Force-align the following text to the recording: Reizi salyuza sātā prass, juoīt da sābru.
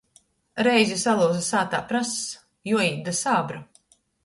Reizi 0.67 0.97
salyuza 1.01 1.43
sātā 1.49 1.83
prass, 1.93 2.15
juoīt 2.73 3.07
da 3.11 3.17
sābru. 3.21 3.65